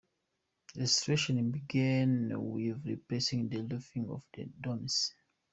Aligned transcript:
Restoration 0.75 1.51
began 1.51 2.29
with 2.35 2.83
replacing 2.87 3.47
the 3.49 3.61
roofing 3.61 4.09
of 4.09 4.25
the 4.33 4.45
domes. 4.45 5.13